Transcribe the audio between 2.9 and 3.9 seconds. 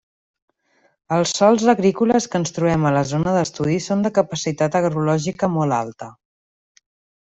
la zona d'estudi